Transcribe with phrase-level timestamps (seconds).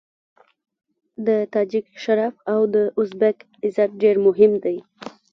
[1.25, 4.77] د تاجک شرف او د ازبک عزت ډېر مهم دی.